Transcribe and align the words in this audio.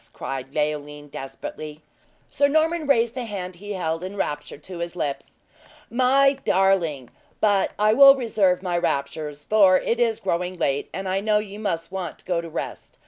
cried 0.13 0.51
Leoline 0.55 1.09
desperately. 1.11 1.83
Sir 2.31 2.47
Norman 2.47 2.87
raised 2.87 3.13
the 3.13 3.25
hand 3.25 3.57
he 3.57 3.73
held, 3.73 4.03
in 4.03 4.15
rapture 4.17 4.57
to 4.57 4.79
his 4.79 4.95
lips: 4.95 5.37
"My 5.91 6.39
darling! 6.43 7.11
But 7.39 7.73
I 7.77 7.93
will 7.93 8.15
reserve 8.15 8.63
my 8.63 8.79
raptures, 8.79 9.45
for 9.45 9.77
it 9.77 9.99
is 9.99 10.19
growing 10.19 10.57
late, 10.57 10.89
and 10.91 11.07
I 11.07 11.19
know 11.19 11.37
you 11.37 11.59
must 11.59 11.91
want 11.91 12.17
to 12.17 12.25
go 12.25 12.41
to 12.41 12.49
rest. 12.49 12.97